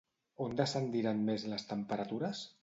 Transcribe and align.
On 0.45 0.55
descendiran 0.61 1.21
més 1.27 1.45
les 1.53 1.67
temperatures? 1.75 2.43